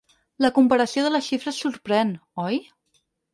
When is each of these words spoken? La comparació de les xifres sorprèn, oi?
La 0.45 0.49
comparació 0.53 1.03
de 1.07 1.11
les 1.15 1.25
xifres 1.33 1.59
sorprèn, 1.67 2.15
oi? 2.47 2.59